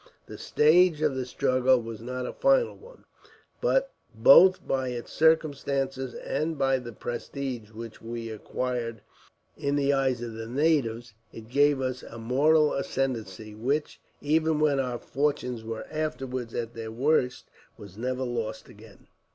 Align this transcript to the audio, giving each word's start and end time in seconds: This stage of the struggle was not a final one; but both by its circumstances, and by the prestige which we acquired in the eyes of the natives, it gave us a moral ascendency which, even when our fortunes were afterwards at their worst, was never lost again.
This 0.25 0.41
stage 0.41 1.03
of 1.03 1.13
the 1.13 1.27
struggle 1.27 1.79
was 1.79 2.01
not 2.01 2.25
a 2.25 2.33
final 2.33 2.75
one; 2.75 3.05
but 3.61 3.91
both 4.15 4.67
by 4.67 4.87
its 4.87 5.13
circumstances, 5.13 6.15
and 6.15 6.57
by 6.57 6.79
the 6.79 6.91
prestige 6.91 7.69
which 7.69 8.01
we 8.01 8.27
acquired 8.31 9.03
in 9.55 9.75
the 9.75 9.93
eyes 9.93 10.23
of 10.23 10.33
the 10.33 10.47
natives, 10.47 11.13
it 11.31 11.49
gave 11.49 11.81
us 11.81 12.01
a 12.01 12.17
moral 12.17 12.73
ascendency 12.73 13.53
which, 13.53 13.99
even 14.21 14.59
when 14.59 14.79
our 14.79 14.97
fortunes 14.97 15.63
were 15.63 15.85
afterwards 15.91 16.55
at 16.55 16.73
their 16.73 16.91
worst, 16.91 17.45
was 17.77 17.95
never 17.95 18.23
lost 18.23 18.69
again. 18.69 19.05